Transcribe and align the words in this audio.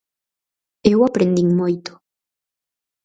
Eu 0.91 0.99
aprendín 1.05 1.49
moito. 1.59 1.91